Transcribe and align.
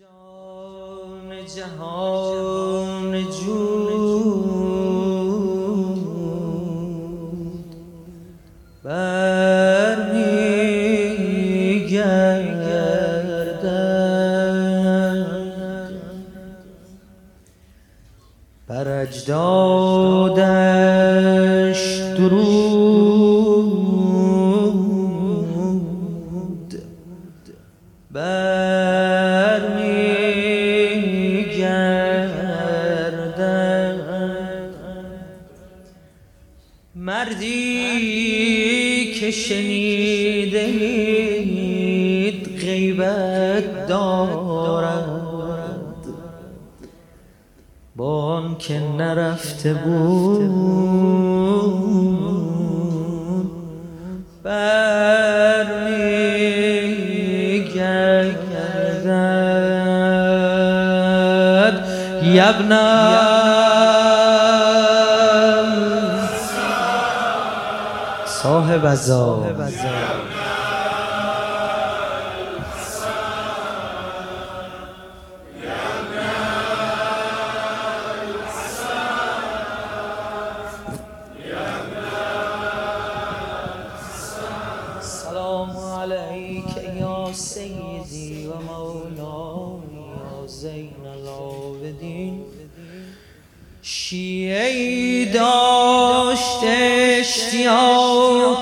جان 0.00 1.46
جهان 1.46 3.12
جود 3.30 3.85
مردی 37.46 39.12
که 39.20 39.30
شنیده 39.30 40.66
غیبت 42.60 43.86
دارد. 43.86 45.04
با 47.96 48.24
آن 48.24 48.56
که 48.58 48.80
نرفته 48.98 49.74
بود 49.74 50.50
برمیگردد. 54.42 55.86
یبنم 62.22 63.25
صاحب 68.46 68.84
ازا 68.84 69.42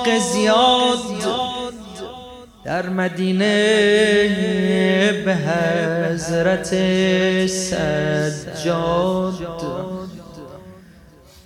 اشتیاق 0.07 0.95
زیاد 1.07 1.73
در 2.65 2.89
مدینه 2.89 3.45
به 5.25 5.35
حضرت 5.35 6.75
سجاد. 7.47 9.33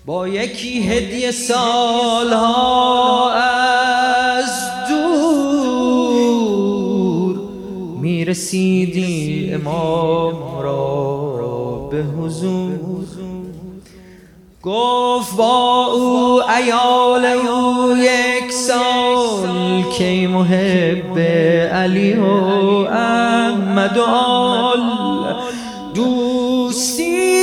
با 0.05 0.27
یکی 0.27 0.79
هدیه 0.79 1.31
سالها 1.31 3.33
از 3.33 4.51
دور 4.89 6.19
می‌رسیدی 8.01 9.51
امام 9.53 10.61
را 10.61 11.89
به 11.91 12.03
حضور. 12.03 12.79
گفت 14.63 15.37
با 15.37 15.85
او 15.85 16.41
ایال 16.57 17.25
او 17.25 17.68
که 19.99 20.27
محب 20.27 21.19
علی 21.73 22.13
و 22.13 22.25
احمد 22.91 23.97
و 23.97 24.03
آل. 24.03 24.79
دوستی 25.95 27.39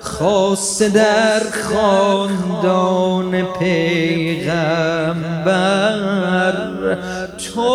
خاص 0.00 0.82
در 0.82 1.42
خاندان 1.50 3.42
پیغمبر. 3.58 4.92
تو 7.54 7.70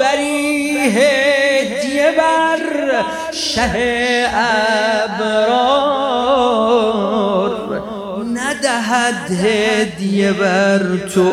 بری 0.00 0.78
هدیه 0.78 2.12
بر 2.18 2.60
شه 3.32 4.30
ابرار 4.34 5.63
ندهد 9.24 9.46
هدیه 9.46 10.32
بر 10.32 10.96
تو. 10.96 11.32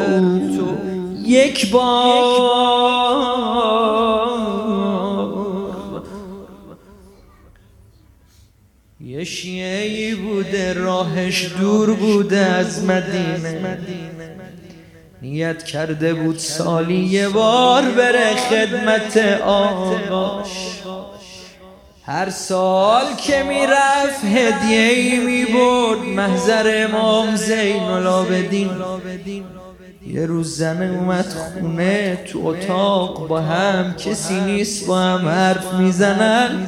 یک 1.25 1.72
بار. 1.72 3.22
یه 9.01 9.24
شیعی 9.24 10.16
بوده 10.16 10.74
راهش 10.74 11.51
دور 11.59 11.94
بوده 11.94 12.38
از 12.38 12.84
مدینه. 12.84 13.78
نیت 15.22 15.63
کرده 15.63 16.13
بود 16.13 16.38
سالی 16.38 16.96
یه 16.97 17.30
بار 17.30 17.81
بره 17.91 18.35
خدمت 18.35 19.18
آقاش 19.41 20.61
هر 22.12 22.30
سال 22.30 23.16
که 23.16 23.44
می‌رفت 23.44 24.26
هدیه 24.26 24.90
ای 24.90 25.20
می 25.20 25.46
برد 25.46 26.00
محضر 26.00 26.88
امام 26.88 27.36
زین 27.36 27.84
العابدین 27.84 28.70
یه 30.14 30.26
روز 30.26 30.58
زنه 30.58 31.00
اومد 31.00 31.26
خونه 31.26 32.24
تو 32.32 32.46
اتاق 32.46 33.28
با 33.28 33.42
هم 33.42 33.94
کسی 33.94 34.42
نیست 34.42 34.88
با 34.88 35.00
هم 35.00 35.28
حرف 35.28 35.74
می‌زنن. 35.74 36.68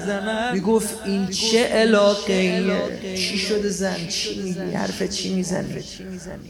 می‌گفت 0.53 0.95
این 1.05 1.27
چه 1.27 1.63
علاقه 1.63 2.63
چی 3.15 3.37
شده 3.37 3.69
زن؟ 3.69 4.07
چی 4.09 4.41
میگی؟ 4.41 4.75
حرف 4.75 5.03
چی 5.03 5.33
می‌زنی؟ 5.33 5.83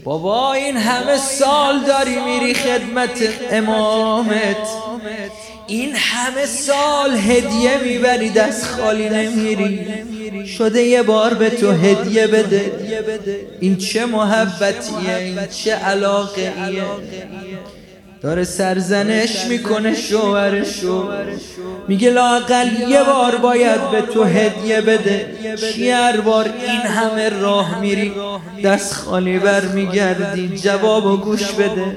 بابا 0.04 0.52
این 0.52 0.76
همه 0.76 1.16
سال 1.16 1.84
داری 1.86 2.16
میری 2.24 2.54
خدمت 2.54 3.28
امامت. 3.50 4.68
این 5.66 5.92
همه 5.96 6.46
سال 6.46 7.16
هدیه 7.16 7.78
می‌بری 7.84 8.30
دست 8.30 8.64
خالی 8.64 9.08
نمیری. 9.08 9.86
شده 10.58 10.82
یه 10.82 11.02
بار 11.02 11.34
به 11.34 11.50
تو 11.50 11.70
هدیه 11.70 12.26
بده. 12.26 12.72
این 13.60 13.76
چه 13.76 14.06
محبتیه 14.06 15.16
این 15.16 15.38
چه 15.46 15.72
علاقه 15.72 16.52
ایه 16.66 16.82
داره 18.22 18.44
سرزنش 18.44 19.44
می‌کنه 19.44 19.94
شوهرشو 19.94 21.08
میگه 21.88 22.10
لاقل 22.10 22.68
یه 22.88 23.02
بار 23.02 23.36
باید 23.36 23.90
به 23.90 24.00
تو 24.02 24.24
هدیه 24.24 24.80
بده. 24.80 25.26
چی 25.72 25.90
هر 25.90 26.20
بار 26.20 26.44
این 26.44 26.80
همه 26.80 27.28
راه 27.28 27.80
میری؟ 27.80 28.12
دست 28.64 28.92
خالی 28.94 29.38
بر 29.38 29.60
میگردی 29.60 30.58
جواب 30.58 31.06
و 31.06 31.16
گوش 31.16 31.52
بده. 31.52 31.96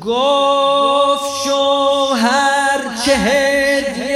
گفت 0.00 1.24
شوهر 1.44 2.80
چه 3.06 3.12
هدیه؟ 3.16 4.13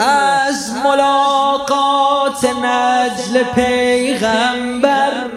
از 0.00 0.70
ملاقات 0.84 2.44
نجل 2.44 3.42
پیغمبر 3.54 5.30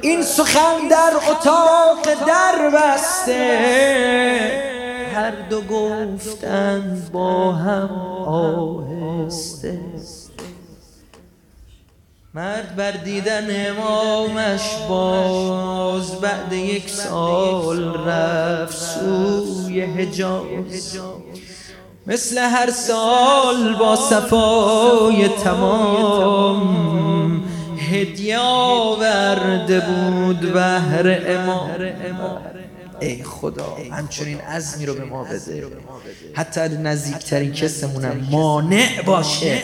این 0.00 0.22
سخن 0.22 0.88
در 0.90 1.12
اتاق 1.30 2.04
در 2.26 2.70
بسته. 2.70 3.58
هر 5.14 5.30
دو 5.30 5.60
گفتند 5.60 7.12
با 7.12 7.52
هم 7.52 7.90
آهسته. 8.26 9.78
مرد 12.34 12.76
بر 12.76 12.90
دیدن 12.90 13.70
امامش 13.70 14.76
باز 14.88 16.20
بعد 16.20 16.52
یک 16.52 16.90
سال 16.90 18.08
رفت 18.08 18.76
سوی 18.76 19.80
حجاز. 19.80 20.98
مثل 22.06 22.38
هر 22.38 22.70
سال 22.70 23.76
با 23.78 23.96
صفای 23.96 25.28
تمام 25.28 26.96
هدیه 27.78 28.38
آورده 28.38 29.80
بود 29.80 30.40
بهر 30.40 31.22
امام. 31.26 31.70
ای 33.00 33.22
خدا 33.22 33.76
همچنین 33.92 34.40
عزمی 34.40 34.86
رو 34.86 34.94
به 34.94 35.04
ما 35.04 35.24
بده. 35.24 35.66
حتی 36.34 36.60
نزدیکترین 36.60 37.52
کسمونم 37.52 38.26
مانع 38.30 39.02
باشه 39.06 39.62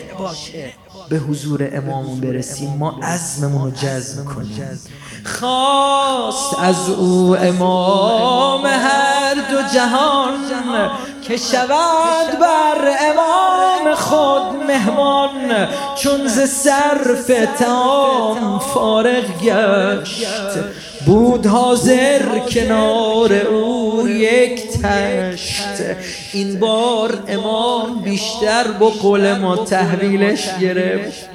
به 1.09 1.17
حضور 1.17 1.69
امامون 1.73 2.19
برسیم 2.19 2.69
ما 2.69 2.99
عزممون 3.03 3.63
رو 3.63 3.71
جزم 3.71 4.25
کنیم. 4.25 4.79
خواست 5.25 6.59
از 6.59 6.89
او 6.89 7.37
امام 7.37 8.65
هر 8.65 9.33
دو 9.33 9.61
جهان 9.73 10.33
که 11.27 11.37
شود 11.37 12.39
بر 12.39 12.91
امام 13.01 13.95
خود 13.95 14.63
مهمان 14.67 15.67
چون 15.95 16.27
ز 16.27 16.39
صرف 16.39 17.31
تام 17.59 18.59
فارغ 18.59 19.23
گشت. 19.43 20.27
بود 21.05 21.45
حاضر 21.45 22.39
کنار 22.39 23.33
او 23.33 24.07
یک 24.07 24.61
تشت 24.81 25.52
این 26.33 26.59
بار 26.59 27.19
امام 27.27 28.01
بیشتر 28.03 28.63
با 28.79 28.89
قول 28.89 29.33
ما 29.33 29.55
تحویلش 29.55 30.49
گرفت. 30.61 31.29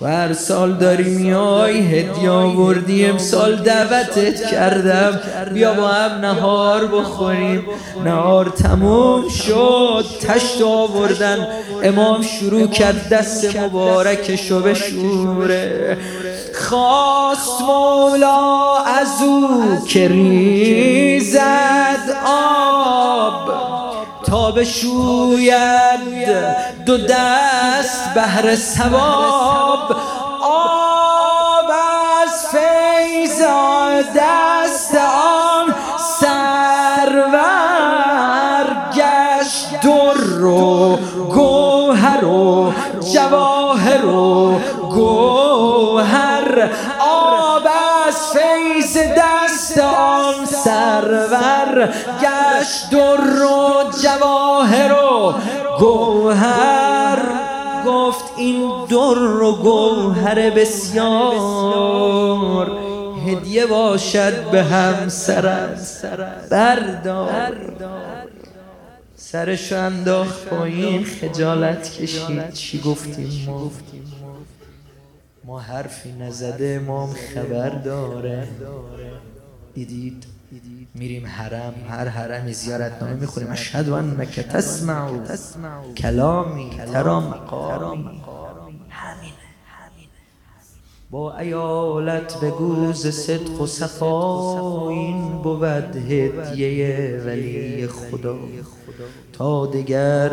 و 0.00 0.06
هر 0.06 0.32
سال 0.32 0.72
داری 0.72 1.10
میای 1.10 1.78
هدیه 1.78 2.30
آوردی 2.30 3.06
امسال 3.06 3.56
دعوتت 3.56 4.50
کردم. 4.50 5.20
بیا 5.52 5.74
با 5.74 5.88
هم 5.88 6.20
نهار 6.20 6.86
بخوریم. 6.86 7.64
نهار 8.04 8.48
تموم 8.48 9.28
شد 9.28 10.04
تشت 10.20 10.62
آوردن. 10.62 11.48
امام 11.82 12.22
شروع 12.22 12.66
کرد 12.66 13.08
دست 13.08 13.56
مبارکشو 13.56 14.62
به 14.62 14.74
شوره 14.74 15.98
خواست 16.54 17.62
مولا 17.62 18.76
از 18.76 19.22
او 19.22 19.78
که 19.88 20.08
ریزد. 20.08 21.65
بشوید 24.56 26.28
دو 26.86 26.96
دست 26.98 28.14
بهر 28.14 28.56
سواب 28.56 29.96
آب 30.42 31.70
از 32.22 32.46
فیض 32.50 33.42
دست 34.16 34.94
آن 34.94 35.74
سرور 36.20 37.46
گشت 38.94 39.80
در 39.80 40.44
و 40.44 40.96
گوهر 41.34 42.24
و 42.24 42.72
جواهر 43.14 44.06
و 44.06 44.58
گوهر. 44.90 46.70
آب 47.00 47.66
از 48.06 48.16
فیض 48.32 48.96
دست 48.96 49.78
آن 49.78 50.46
سرور 50.46 51.94
گشت 52.20 52.35
در 52.90 53.44
و 53.44 53.84
جواهر 54.02 54.92
و 54.92 55.34
گوهر. 55.78 57.18
گفت 57.86 58.24
این 58.36 58.70
در 58.90 59.42
و 59.42 59.52
گوهر 59.56 60.50
بسیار. 60.50 61.86
هدیه 63.26 63.66
باشد 63.66 64.50
به 64.50 64.62
همسرت 64.62 66.06
بردار. 66.50 67.56
سرش 69.16 69.72
انداخت 69.72 70.44
پایین 70.46 71.04
خجالت 71.04 71.92
کشید. 71.92 72.52
چی 72.52 72.80
گفتیم 72.80 73.46
ما؟ 73.46 73.70
ما 75.44 75.60
حرفی 75.60 76.12
نزده 76.12 76.80
امام 76.82 77.14
خبر 77.34 77.68
داره. 77.68 78.48
دیدید؟ 79.74 80.35
میریم 80.98 81.26
حرم 81.26 81.74
هر 81.88 82.08
حرمی 82.08 82.52
زیارتنامه 82.52 83.14
می‌خوریم 83.14 83.50
اشهد 83.50 83.88
انک 83.88 84.40
تسمع 84.40 85.10
کلامی 85.96 86.70
ترا 86.92 87.20
مقامی. 87.20 88.22
با 91.10 91.38
ایالت 91.38 92.40
به 92.40 92.50
گوز 92.50 93.06
صدق 93.06 93.60
و 93.60 93.66
صفا 93.66 94.88
این 94.88 95.42
بود 95.42 95.64
هدیه 95.96 97.22
ولی 97.26 97.86
خدا. 97.86 98.36
تا 99.32 99.66
دگر 99.66 100.32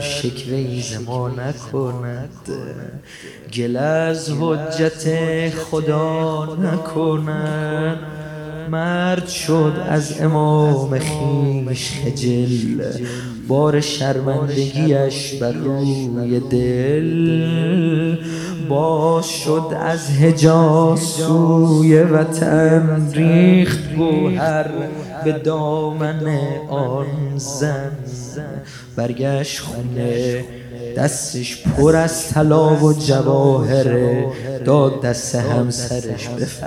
شکوه 0.00 0.56
ای 0.56 0.84
ما 1.06 1.28
نکند 1.28 2.48
گل 3.54 3.76
از 3.76 4.30
حجت 4.40 5.04
خدا 5.50 6.44
نکند. 6.56 7.98
مرد 8.70 9.28
شد 9.28 9.72
از 9.88 10.20
امام 10.20 10.98
خیش 10.98 11.90
خجل 11.90 12.82
بار 13.48 13.80
شرمندگیش 13.80 15.34
بر 15.34 15.52
روی 15.52 16.40
دل. 16.40 18.16
باز 18.68 19.28
شد 19.28 19.76
از 19.80 20.10
حجاز 20.10 21.00
سوی 21.00 22.02
وطن 22.02 23.10
ریخت 23.12 23.94
گوهر 23.94 24.70
به 25.24 25.32
دامن 25.32 26.26
آن 26.68 27.06
زن. 27.36 27.92
برگشت 28.96 29.60
خونه 29.60 30.44
دستش 30.96 31.62
پر 31.62 31.96
از 31.96 32.28
طلا 32.28 32.76
و 32.76 32.92
جواهره 32.92 34.26
داد 34.64 35.00
دست 35.00 35.34
همسرش 35.34 36.28
گفت 36.28 36.64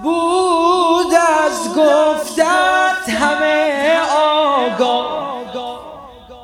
بود 0.03 1.13
از 1.13 1.75
گفتت 1.77 3.09
همه 3.09 3.97
آگاه. 4.17 5.25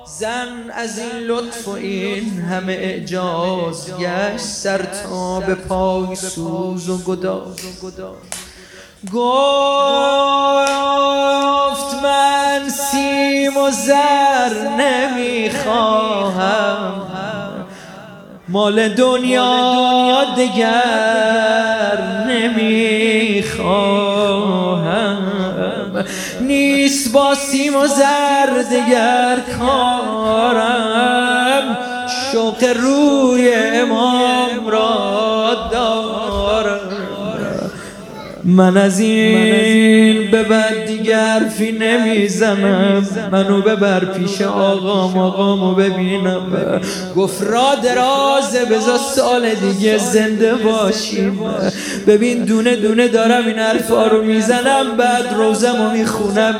زن 0.05 0.69
از 0.73 0.99
این 0.99 1.11
لطف 1.11 1.67
و 1.67 1.71
این 1.71 2.41
همه 2.41 2.73
اعجاز 2.73 3.97
گشت 3.99 4.45
سر 4.45 4.77
تا 4.77 5.39
به 5.39 5.55
پای 5.55 6.15
سوز 6.15 6.89
و 6.89 6.97
گداز. 6.97 7.55
گفت 9.05 9.13
من 12.03 12.69
سیم 12.69 13.57
و 13.57 13.71
زر 13.71 14.53
نمی‌خواهم. 14.77 16.21
مال 18.47 18.89
دنیا 18.89 20.23
دگر 20.37 21.97
نمی‌خواهم. 22.27 23.61
نیست 26.41 27.11
با 27.11 27.35
سیم 27.35 27.75
و 27.75 27.87
زر 27.87 28.61
دگر 28.71 29.37
کارم. 29.59 30.97
شوق 32.31 32.63
روی 32.63 33.53
امام 33.53 34.20
من 38.51 38.77
از 38.77 38.99
این 38.99 40.31
به 40.31 40.43
بعد 40.43 40.85
دیگر 40.85 41.41
فی 41.57 41.71
نمی‌زنم. 41.71 43.07
منو 43.31 43.61
ببر 43.61 44.05
پیش 44.05 44.41
آقام 44.41 45.17
آقامو 45.17 45.75
ببینم. 45.75 46.41
گفت 47.15 47.43
را 47.43 47.75
درازه 47.83 48.65
بزا 48.65 48.97
سال 48.97 49.49
دیگه 49.49 49.97
زنده 49.97 50.55
باشیم. 50.55 51.39
ببین 52.07 52.45
دونه 52.45 52.75
دونه 52.75 53.07
دارم 53.07 53.45
این 53.47 53.59
حرفا 53.59 54.07
رو 54.07 54.23
می‌زنم 54.23 54.97
بعد 54.97 55.33
روزمو 55.37 55.89
می‌خونم 55.89 56.55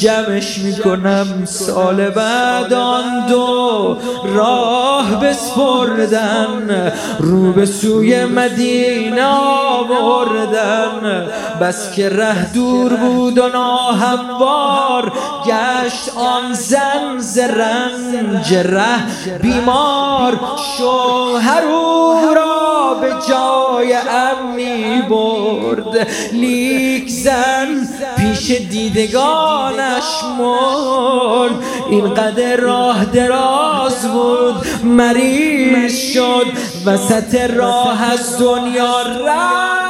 جمعش 0.00 0.58
می‌کنم. 0.58 1.26
سال 1.44 2.10
بعد 2.10 2.72
آن 2.72 3.26
دو 3.28 3.98
راه 4.34 5.20
بسپردن 5.20 6.92
رو 7.18 7.52
به 7.52 7.66
سوی 7.66 8.24
مدینه 8.24 9.24
آوردن. 9.24 11.13
بس 11.60 11.92
که 11.92 12.08
ره 12.08 12.52
دور 12.52 12.94
بود 12.96 13.38
و 13.38 13.48
ناهموار 13.48 15.12
گشت 15.46 16.16
آن 16.16 16.52
زن 16.52 17.18
ز 17.18 17.38
رنج 17.38 18.54
ره 18.54 19.38
بیمار. 19.42 20.40
شوهر 20.78 21.62
او 21.62 22.34
را 22.34 22.94
به 23.00 23.14
جای 23.28 23.94
امنی 23.94 25.02
برد 25.02 26.08
لیک 26.32 27.08
زن 27.08 27.88
پیش 28.16 28.50
دیدگانش 28.50 30.24
مرد. 30.38 31.50
این 31.90 32.14
قدر 32.14 32.56
راه 32.56 33.04
دراز 33.04 34.12
بود 34.12 34.84
مریض 34.84 36.12
شد. 36.12 36.46
وسط 36.86 37.34
راه 37.34 38.12
از 38.12 38.38
دنیا 38.38 39.02
رفت. 39.02 39.83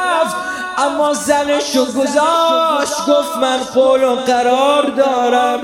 اما 0.78 1.14
زنشو 1.14 1.84
گذاشت 1.84 3.06
گفت 3.08 3.36
من 3.42 3.58
قول 3.74 4.04
و 4.04 4.14
قرار 4.14 4.90
دارم. 4.96 5.60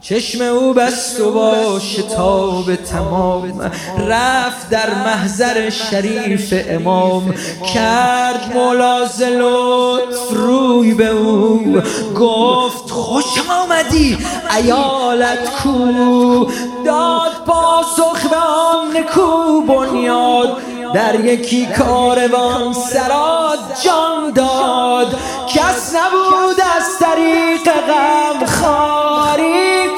چشم 0.00 0.42
او 0.44 0.72
بست 0.72 1.20
و 1.20 1.32
با 1.32 1.78
شتاب 1.80 2.74
تمام. 2.74 3.70
رفت 4.08 4.70
در 4.70 4.94
محضر 4.94 5.70
شریف 5.70 6.54
امام. 6.68 7.34
کرد 7.74 8.56
ملاز 8.56 9.22
لطف 9.22 10.30
روی 10.30 10.94
به 10.94 11.08
او. 11.08 11.82
گفت 12.16 12.90
خوش 12.90 13.24
آمدی 13.50 14.18
ایالت 14.56 15.50
کو. 15.62 16.46
داد 16.84 17.32
پاسخ 17.46 18.26
به 18.30 18.36
آن 18.36 18.96
نکو 18.96 19.60
بنیاد. 19.60 20.56
در 20.94 21.20
یکی 21.24 21.66
کاروان 21.66 22.72
سراد 22.72 23.58
جان 23.84 24.32
داد. 24.34 25.16
کس 25.48 25.94
نبود 25.94 26.60
از 26.76 26.98
طریق 27.00 27.64
غم 27.88 28.46
خاری. 28.46 29.88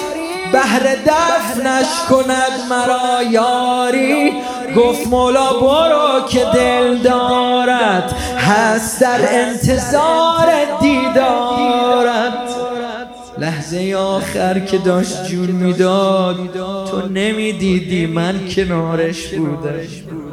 بهر 0.53 0.97
دفنش 1.07 1.87
کند 2.11 2.53
مرا 2.71 3.23
یاری. 3.23 4.33
گفت 4.77 5.07
مولا 5.07 5.53
برو 5.53 6.29
که 6.29 6.47
دل 6.55 6.97
دارد. 6.97 8.15
هست 8.39 9.01
در 9.01 9.21
انتظار 9.31 10.47
دیدارت. 10.81 12.33
لحظه 13.39 13.97
آخر 13.99 14.59
که 14.59 14.79
داشت 14.79 15.25
جون 15.25 15.47
می‌داد. 15.47 16.37
تو 16.91 17.09
نمی‌دیدی 17.09 18.07
من 18.07 18.49
کنارش 18.57 19.27
بودم. 19.27 20.30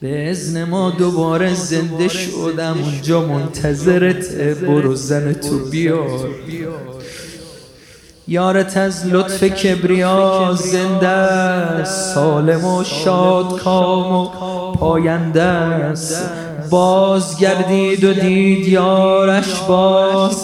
به 0.00 0.30
ازن 0.30 0.64
ما 0.64 0.90
دوباره 0.90 1.54
زنده 1.54 2.08
شدم. 2.08 2.76
اونجا 2.84 3.20
منتظرت. 3.20 4.34
برو 4.60 4.94
زن 4.94 5.32
تو 5.32 5.58
بیار. 5.58 6.28
یارت 8.28 8.76
از 8.76 9.06
لطف 9.06 9.44
کبریا 9.44 10.58
زنده 10.58 11.84
سالم 11.84 12.64
و 12.64 12.84
شاد 12.84 13.58
کام 13.58 14.12
و 14.12 14.28
پاینده 14.72 15.42
است. 15.42 16.30
باز 16.70 17.38
گردید 17.38 18.04
و 18.04 18.12
دید 18.12 18.68
یارش 18.68 19.60
باز. 19.68 20.36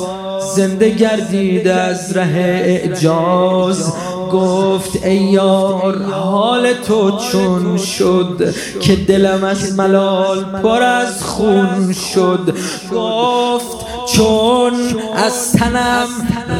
زنده 0.56 0.90
گردید 0.90 1.68
از 1.68 2.16
ره 2.16 2.62
اعجاز. 2.64 3.92
گفت 4.32 5.04
ای 5.04 5.16
یار 5.16 6.02
حال 6.02 6.72
تو 6.72 7.18
چون 7.18 7.78
شد 7.78 8.54
که 8.80 8.96
دلم 8.96 9.44
از 9.44 9.78
ملال 9.78 10.44
پر 10.44 10.82
از 10.82 11.24
خون 11.24 11.92
شد؟ 11.92 12.56
گفت 12.94 13.86
چون 14.14 14.72
از 15.16 15.52
تنم 15.52 16.06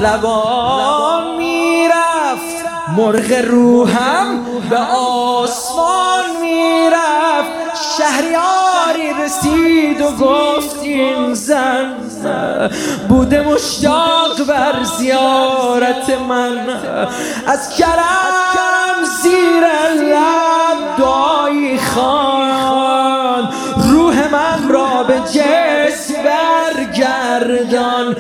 روان 0.03 1.37
می‌رفت 1.37 2.65
مرغ 2.97 3.33
روحم 3.51 4.45
به 4.71 4.79
آسمان 4.97 6.25
می‌رفت. 6.41 7.62
شهریاری 7.99 9.25
رسید 9.25 10.01
و 10.01 10.11
گفت 10.11 10.83
این 10.83 11.35
زن 11.35 11.95
بوده 13.09 13.41
مشتاق 13.41 14.47
بر 14.49 14.83
زیارت 14.99 16.11
من. 16.29 16.59
از 17.47 17.77
کرم 17.77 19.05
زیر 19.23 19.65
لب 20.03 20.97
دعایی 20.99 21.79
خان. 21.79 23.49
روح 23.91 24.33
من 24.33 24.69
را 24.69 25.03
به 25.03 25.21
جس 25.33 26.11
برگردان. 26.25 28.17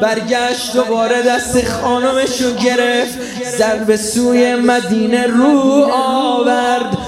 برگشت 0.00 0.72
دوباره 0.72 1.22
دست 1.22 1.68
خانمشو 1.68 2.54
گرفت. 2.54 3.18
زن 3.58 3.84
به 3.84 3.96
سوی 3.96 4.54
مدینه 4.54 5.26
رو 5.26 5.90
آورد. 5.92 7.07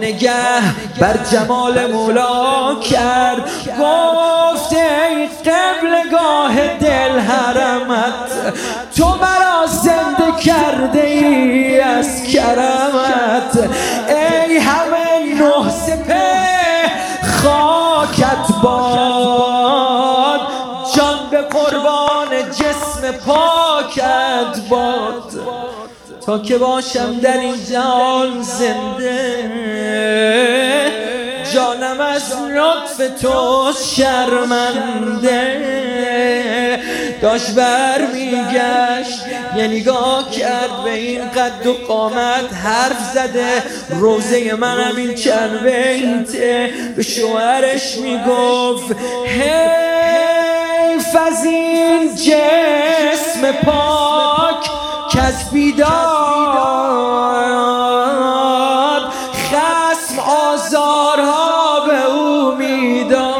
نگه 0.00 0.62
بر 1.00 1.16
جمال 1.32 1.92
مولا 1.92 2.74
کرد. 2.74 3.50
گفت 3.80 4.72
ای 4.72 5.26
قبلگاه 5.26 6.78
دل 6.78 7.18
حرمت 7.18 8.54
تو 8.96 9.06
مرا 9.06 9.66
زنده 9.66 10.40
کرده 10.44 11.06
ای 11.06 11.80
از 11.80 12.22
کرمت. 12.22 13.70
ای 14.08 14.56
همه 14.58 15.34
نه 15.34 15.70
سپه 15.70 16.44
خاکت 17.42 18.46
باد 18.62 20.40
جان 20.96 21.18
به 21.30 21.42
قربان 21.42 22.50
جسم 22.50 23.12
پاکت 23.26 24.68
باد. 24.70 25.83
تا 26.26 26.38
که 26.38 26.58
باشم 26.58 27.20
در 27.20 27.38
این 27.38 27.54
جان 27.72 28.42
زنده. 28.42 29.50
جانم 31.54 32.00
از 32.00 32.32
لطف 32.32 33.20
تو 33.22 33.72
شرمنده. 33.96 35.60
داشت 37.22 37.50
بر 37.50 38.06
میگشت 38.12 39.20
یه 39.56 39.66
نگاه 39.66 40.30
کرد 40.30 40.84
به 40.84 40.90
این 40.90 41.28
قد 41.28 41.66
و 41.66 41.72
قامت 41.72 42.52
حرف 42.64 43.10
زده. 43.14 43.62
روزه 43.90 44.54
منم 44.54 44.96
این 44.96 45.14
چند 45.14 45.62
بیته 45.62 46.70
به 46.96 47.02
شوهرش 47.02 47.96
می‌گفت 47.96 48.96
حیف 49.26 51.16
از 51.26 51.44
این 51.44 52.14
جسم 52.14 53.52
پاک. 53.64 54.83
از 55.12 55.50
بیداد 55.52 55.88
خسم 59.50 60.18
آزارها 60.18 61.86
به 61.86 62.04
او 62.04 62.54
می‌داد. 62.54 63.34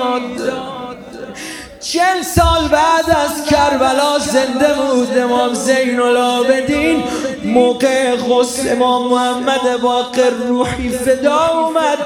چل 1.81 2.23
سال 2.23 2.69
بعد 2.69 3.11
از 3.11 3.45
کربلا 3.51 4.19
زنده 4.19 4.75
بود 4.75 5.19
امام 5.19 5.55
زین 5.55 6.01
العابدین 6.01 7.05
موقع 7.45 8.17
غسل 8.17 8.73
امام 8.73 9.09
محمد 9.09 9.81
باقر 9.83 10.31
روحی 10.49 10.89
فدا 10.89 11.49
اومد. 11.49 11.99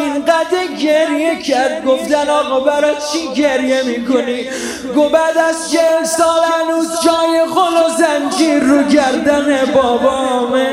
اینقدر 0.00 0.66
گریه 0.82 1.42
کرد. 1.42 1.84
گفتن 1.84 2.28
آقا 2.28 2.60
برای 2.60 2.94
چی 3.12 3.40
گریه 3.42 3.82
می‌کنی؟ 3.82 4.40
گو 4.94 5.08
بعد 5.08 5.38
از 5.38 5.72
چهل 5.72 6.04
سال 6.04 6.40
هنوز 6.52 6.88
جای 7.04 7.40
خل 7.54 7.76
و 7.76 7.88
زنجیر 7.98 8.62
رو 8.62 8.82
گردن 8.82 9.72
بابامه. 9.74 10.66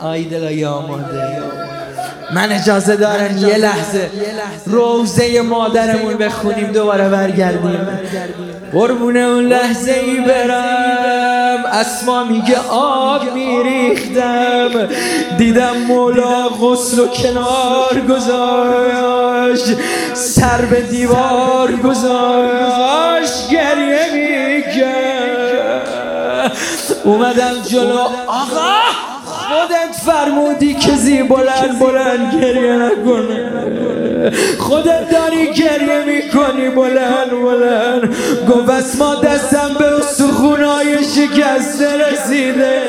آی 0.00 0.24
دلای 0.24 0.64
آماده. 0.64 1.42
من 2.34 2.52
اجازه 2.52 2.96
دارم 2.96 3.38
یه 3.38 3.56
لحظه 3.56 4.10
روزه 4.66 5.40
مادرمون 5.40 6.14
بخونیم 6.14 6.72
دوباره 6.72 7.08
برگردیم. 7.08 7.88
قربون 8.72 9.16
اون 9.16 9.44
لحظه 9.44 9.92
ای 9.92 10.20
برم 10.20 10.75
اسما 11.76 12.24
میگه 12.24 12.58
آب 12.70 13.32
میریختم. 13.32 14.88
دیدم 15.38 15.76
مولا 15.88 16.48
غسل 16.48 16.98
و 16.98 17.06
کنار 17.06 18.00
گذاشت. 18.08 19.64
سر 20.14 20.60
به 20.70 20.80
دیوار 20.80 21.72
گذاشت. 21.72 23.48
گریه 23.50 24.12
می‌کرد. 24.12 25.88
اومدم 27.04 27.62
جلو. 27.68 27.98
آقا! 28.26 29.05
خودت 29.48 29.94
فرمودی 30.06 30.74
که 30.74 30.92
زی 30.92 31.22
بلند 31.22 31.78
بلند 31.78 32.42
گریه 32.42 32.72
نکنه. 32.72 34.32
خودت 34.58 35.10
داری 35.10 35.52
گریه 35.52 36.04
می‌کنی 36.04 36.68
بلند 36.68 37.30
بلند. 37.30 38.16
گفت 38.48 38.96
ما 38.98 39.14
دستم 39.14 39.76
به 39.78 40.02
سخونای 40.02 41.04
شکسته 41.04 41.96
رسیده. 41.96 42.82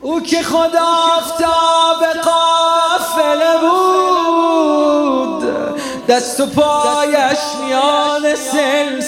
او 0.00 0.20
که 0.20 0.42
خدا 0.42 0.86
آفتاب 1.16 2.04
قافله 2.24 3.58
بود 3.60 5.44
دست 6.08 6.40
و 6.40 6.46
پایش 6.46 7.38
میان 7.64 8.34
سلسله. 8.34 9.05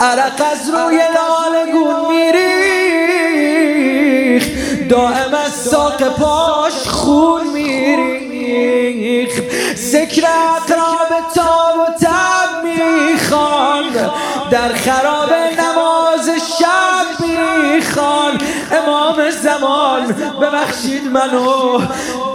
عرق 0.00 0.42
از 0.52 0.70
روی 0.70 0.98
لالگون 1.14 1.96
میریخ 2.08 3.22
دائم 4.88 5.34
از 5.46 5.52
ساق 5.52 6.02
پاش 6.08 6.88
خون 6.88 7.46
میریخ 7.46 9.40
ذکر 9.76 10.26
اقراب 10.26 11.08
تاب 11.34 11.76
و 11.78 11.84
تب 12.04 12.64
می‌خوان. 12.64 13.84
در 14.50 14.72
خراب 14.74 15.32
نماز 15.32 16.30
شب 16.58 17.08
می‌خوان. 17.20 18.38
امام 18.72 19.30
زمان 19.30 20.06
ببخشید 20.40 21.04
منو. 21.12 21.80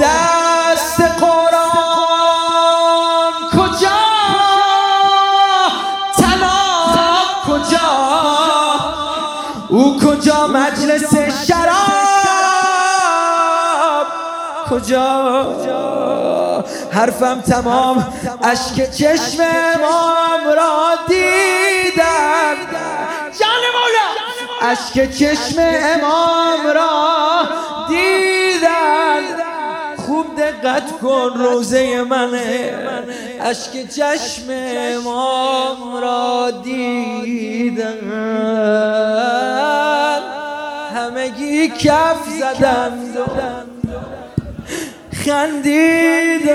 دست 0.01 1.01
قرآن 1.01 1.76
کجا 9.95 10.47
مجلس 10.47 11.13
شراب؟ 11.47 11.67
کجا؟ 14.69 15.05
حرفم 16.91 17.41
تمام 17.41 18.07
اشک 18.43 18.91
چشم 18.91 19.41
امام 19.43 20.55
را 20.55 20.95
دیدم. 21.07 22.55
جان 23.39 23.63
مولا. 23.75 24.07
اشک 24.71 25.11
چشم 25.11 25.59
امام 25.59 26.67
را 26.75 26.89
دیدن 27.89 28.26
دقت 30.51 30.99
کن 31.01 31.31
روزه 31.35 32.03
منه 32.03 32.73
اشک 33.41 33.89
چشم 33.89 34.49
امام 34.49 36.01
را 36.01 36.51
دیدن 36.63 37.97
همگی 40.95 41.67
کف 41.67 42.17
زدن 42.39 43.15
خندیدن 45.25 46.47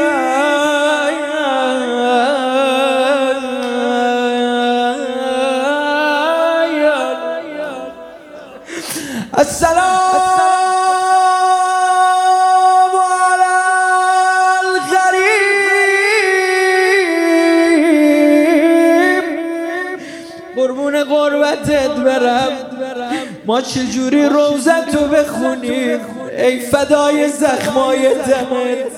چجوری 23.62 24.24
روزتو 24.24 25.08
بخونیم 25.12 26.00
ای 26.38 26.60
فدای 26.60 27.28
زخمای 27.28 28.14
دمت. 28.14 28.92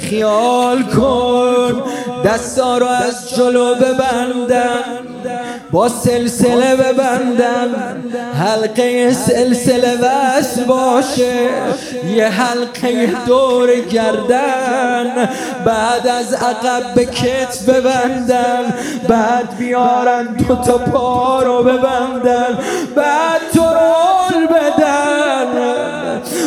خیال 0.00 0.82
کن 0.82 1.82
دستا 2.24 2.78
رو 2.78 2.86
از 2.86 3.30
جلو 3.36 3.74
ببندم. 3.74 4.97
با 5.72 5.88
سلسله 5.88 6.76
ببندن 6.76 8.02
حلقه 8.38 9.12
سلسله 9.12 9.98
وصل 10.02 10.64
باشه. 10.64 11.48
یه 12.14 12.28
حلقه 12.28 13.06
دور 13.26 13.80
گردن 13.80 15.28
بعد 15.64 16.06
از 16.06 16.34
عقب 16.34 16.94
به 16.94 17.04
کت 17.04 17.64
ببندن 17.68 18.74
بعد 19.08 19.56
بیارن 19.58 20.24
دو 20.24 20.54
تا 20.54 20.78
پا 20.78 21.42
رو 21.42 21.62
ببندن 21.62 22.58
بعد 22.96 23.40
تو 23.54 23.62
رول 23.62 24.46
بدن. 24.46 25.48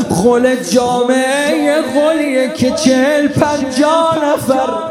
خل 0.09 0.55
جامعه 0.55 1.81
خلیه 1.81 2.49
که 2.53 2.71
چل 2.71 3.27
پنجا 3.27 4.11
نفر. 4.23 4.90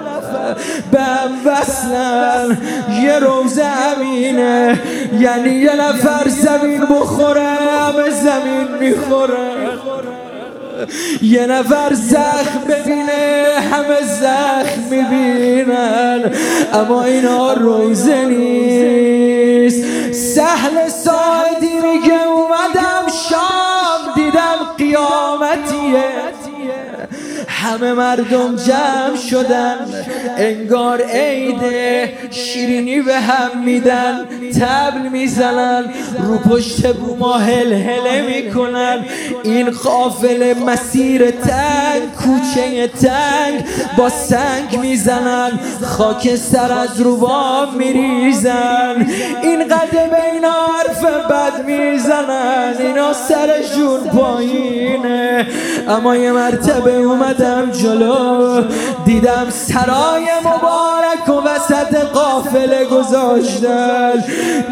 به 0.93 1.51
وصلن 1.51 2.59
یه 3.03 3.19
روز 3.19 3.61
امینه 3.97 4.81
یعنی 5.21 5.51
یه 5.51 5.75
نفر 5.75 6.29
زمین 6.29 6.81
بخوره 6.81 7.49
همه 7.49 8.11
زمین 8.11 8.69
می‌خوره. 8.81 9.71
یه 11.23 11.47
نفر 11.47 11.95
زخم 11.95 12.61
ببینه 12.69 13.47
همه 13.73 14.01
زخم 14.21 14.81
می‌بینن. 14.91 16.33
اما 16.73 17.05
اینا 17.05 17.53
روزه 17.53 18.25
نیست. 18.25 19.85
سهل 20.13 20.89
ساعدی 20.89 21.75
میگه 21.75 22.27
اومدم 22.27 23.07
شام 23.29 24.15
دیدم 24.15 24.59
قیامتیه. 24.79 26.05
همه 27.61 27.93
مردم 27.93 28.57
جمع 28.57 29.17
شدن 29.31 29.77
انگار 30.37 31.03
عیده 31.03 32.13
شیرینی 32.31 33.01
به 33.01 33.21
هم 33.21 33.65
میدن. 33.65 34.27
تبل 34.53 35.09
می‌زنن 35.13 35.85
رو 36.23 36.39
پشت 36.39 36.87
بوما 36.95 37.39
هل 37.39 37.73
هله 37.73 38.23
می‌کنن. 38.23 39.05
این 39.45 39.71
قافل 39.71 40.55
مسیر 40.67 41.31
تنگ 41.31 42.03
کوچه 42.19 42.89
تنگ 42.89 43.65
با 43.97 44.09
سنگ 44.09 44.79
می‌زنن. 44.81 45.51
خاک 45.83 46.37
سر 46.37 46.73
از 46.73 47.01
روبام 47.01 47.75
میریزن. 47.75 49.07
این 49.43 49.65
قدم 49.65 50.11
اینا 50.33 50.53
حرف 50.53 51.05
بد 51.05 51.65
می‌زنن. 51.67 52.75
اینا 52.79 53.13
سرشون 53.13 54.01
پایینه. 54.01 55.47
اما 55.89 56.17
یه 56.17 56.33
مرتبه 56.33 56.95
اومدم 56.95 57.71
جلو. 57.71 58.63
دیدم 59.05 59.47
سرای 59.51 60.27
مبارک 60.41 61.29
و 61.29 61.41
وسط 61.91 61.97
قافله 61.97 62.85
گذاشتن. 62.85 64.25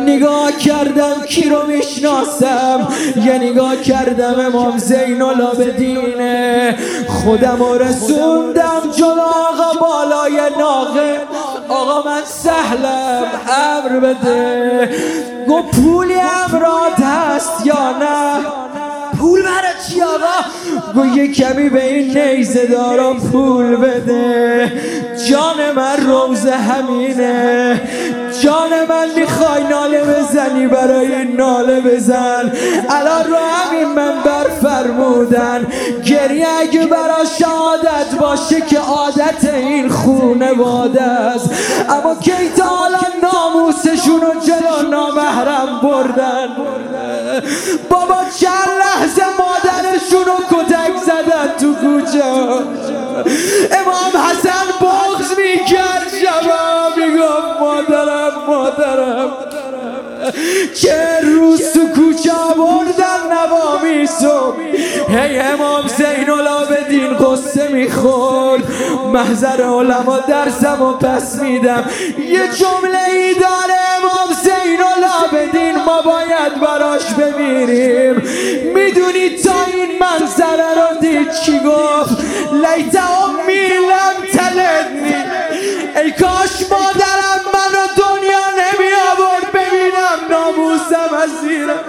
نگاه 0.07 0.53
کردم 0.53 1.23
کی 1.29 1.49
رو 1.49 1.67
می‌شناسم. 1.67 2.89
یه 3.25 3.39
نگاه 3.39 3.77
کردم 3.77 4.41
امام 4.47 4.79
زین 4.79 5.23
العابدینه 5.23 6.77
خودم 7.09 7.59
رسوندم 7.79 8.83
جلو 8.97 9.21
آقا 9.21 9.81
بالای 9.81 10.41
ناقه. 10.59 11.21
آقا 11.69 12.11
من 12.11 12.23
سهلم 12.25 13.25
امر 13.47 14.01
بده. 14.01 14.91
گو 15.47 15.63
پولی 15.63 16.15
امراد 16.15 17.01
هست 17.03 17.67
یا 17.67 17.99
نه؟ 18.01 18.47
پول 19.19 19.43
برای 19.43 19.73
چی 19.89 20.03
آقا؟ 20.03 21.07
یه 21.07 21.33
کمی 21.33 21.69
به 21.69 21.85
این 21.85 22.19
نیزه 22.19 22.67
دارم 22.67 23.21
پول 23.21 23.77
بده. 23.77 24.73
جان 25.29 25.73
من 25.77 25.97
روزه 26.07 26.57
همینه. 26.57 27.81
جان 28.43 28.71
من 28.89 29.09
می‌خوای 29.17 29.65
ناله 29.71 30.05
بزنی 30.05 30.67
برای 30.67 31.25
ناله 31.25 31.81
بزن. 31.81 32.53
الان 32.91 33.25
رو 33.31 33.37
همین 33.37 33.89
منبر 33.89 34.45
فرمودن 34.63 35.67
گریه 36.05 36.47
اگه 36.61 36.87
برا 36.87 37.25
شهادت 37.39 38.15
باشه 38.21 38.61
که 38.61 38.79
عادت 38.79 39.55
این 39.55 39.89
خونه 39.89 40.55
باده 40.55 41.03
است. 41.03 41.51
اما 41.89 42.15
کی 42.15 42.33
تا 42.57 42.65
حالا 42.65 42.99
ناموسشون 43.23 44.21
رو 44.21 44.41
جلو 44.41 44.91
نامحرم 44.91 45.81
بردن؟ 45.83 46.49
بابا 47.91 48.17
چند 48.41 48.69
لحظه 48.79 49.23
مادرشون 49.39 50.25
رو 50.25 50.37
کتک 50.51 50.97
زدن 51.05 51.55
تو 51.61 51.75
کوچه. 51.75 52.25
امام 53.73 54.13
حسن 54.31 54.67
بغز 54.81 55.39
می‌کرد 55.39 56.09
شبا 56.23 56.89
می‌گفت 56.97 57.61
مادرم 57.61 58.33
مادرم. 58.47 59.31
چه 60.75 61.21
روز 61.23 61.73
تو 61.73 61.81
کوچه 61.81 62.33
بردن 62.57 63.21
نوامیسو 63.33 64.55
هی 65.09 65.39
امام 65.39 65.87
زین 65.87 66.31
العابدین 66.31 67.17
قصه 67.17 67.69
می‌خورد. 67.69 68.63
محضر 69.13 69.63
علما 69.63 70.19
درسم 70.19 70.83
و 70.83 70.93
پس 70.93 71.35
میدم. 71.35 71.85
یه 72.19 72.49
جمله 72.49 73.05
ای 73.13 73.35
داره 73.35 73.88
العابدین 75.39 75.77
ما 75.85 76.03
باید 76.03 76.61
براش 76.61 77.05
بمیریم. 77.05 78.15
می‌دونی 78.75 79.29
تا 79.29 79.55
این 79.67 79.99
منظره 80.01 80.75
رو 80.75 81.01
دید 81.01 81.33
چی 81.33 81.59
گفت؟ 81.59 82.17
لیت 82.53 82.97
امی 82.97 83.69
لم 83.91 84.39
تلدنی 84.39 85.15
ای 85.97 86.11
کاش 86.11 86.71
مادرم 86.71 87.41
منو 87.55 87.87
دنیا 87.97 88.47
نمی 88.59 88.93
آورد 89.13 89.53
ببینم 89.53 90.19
ناموسم 90.31 91.15
از 91.23 91.31
زیرم 91.43 91.85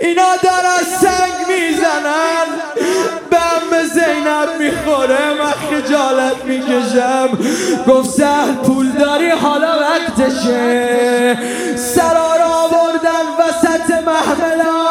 اینا 0.00 0.36
دارن 0.42 0.82
سنگ 1.00 1.46
می‌زنن. 1.48 2.46
به 3.70 3.82
زینب 3.84 4.48
می‌خوره 4.58 5.34
من 5.38 5.52
خجالت 5.52 6.44
می‌کشم. 6.44 7.28
گفت 7.88 8.10
سهل 8.10 8.54
پول 8.54 8.88
داری 8.88 9.30
حالا 9.30 9.72
وقتشه. 9.80 11.23
محملا 14.34 14.84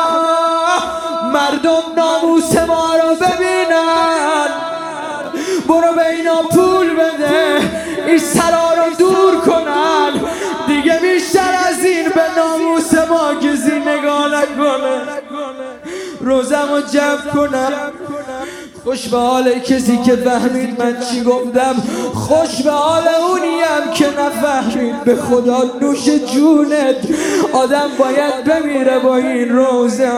مردم 1.33 1.83
ناموس 1.97 2.57
ما 2.57 2.95
رو 2.95 3.15
ببینن. 3.15 4.47
برو 5.67 5.93
به 5.95 6.09
اینا 6.09 6.35
پول 6.35 6.95
بده 6.95 7.59
این 8.07 8.19
سرا 8.19 8.73
رو 8.73 8.95
دور 8.97 9.41
کنن. 9.41 10.11
دیگه 10.67 10.99
بیشتر 11.01 11.55
از 11.69 11.85
این 11.85 12.09
به 12.09 12.21
ناموس 12.37 12.93
ما 12.93 13.35
کسی 13.35 13.79
نگاه 13.79 14.27
نکنه. 14.27 15.01
روزم 16.21 16.67
رو 16.71 16.81
جمع 16.81 17.31
کنم. 17.33 17.91
خوش 18.83 19.07
به 19.07 19.17
حال 19.17 19.59
کسی 19.59 19.97
که 19.97 20.15
فهمید 20.15 20.83
من 20.83 20.99
چی 20.99 21.23
گفتم. 21.23 21.75
خوش 22.23 22.61
به 22.61 22.71
حال 22.71 23.07
اونیم 23.07 23.91
که 23.93 24.05
نفهمید. 24.05 25.03
به 25.03 25.15
خدا 25.15 25.63
نوش 25.81 26.05
جونت. 26.05 26.95
آدم 27.53 27.89
باید 27.97 28.43
بمیره 28.43 28.99
با 28.99 29.17
این 29.17 29.49
روزه 29.49 30.11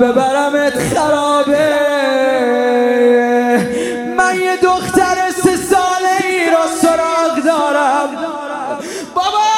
ببرمت 0.00 0.72
خرابه. 0.94 1.68
من 4.16 4.40
یه 4.40 4.56
دختر 4.56 5.30
سه 5.42 5.56
ساله 5.56 6.26
ای 6.28 6.50
را 6.50 6.66
سراغ 6.80 7.44
دارم. 7.44 8.08
بابا 9.14 9.50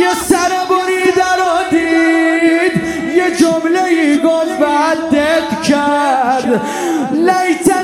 یه 0.00 0.14
سر 0.28 0.52
بریده 0.70 1.32
رو 1.38 1.70
دید. 1.70 2.82
یه 3.16 3.36
جمله 3.36 3.84
ای 3.84 4.18
گفت 4.18 4.58
بعد 4.58 4.96
کرد. 5.68 6.60
لیتنی 7.12 7.75